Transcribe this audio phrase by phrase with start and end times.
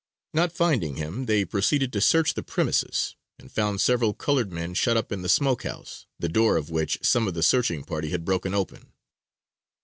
[0.33, 4.97] Not finding him, they proceeded to search the premises, and found several colored men shut
[4.97, 8.25] up in the smoke house, the door of which some of the searching party had
[8.25, 8.93] broken open.